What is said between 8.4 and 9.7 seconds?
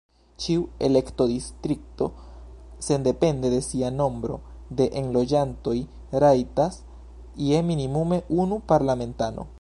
unu parlamentano.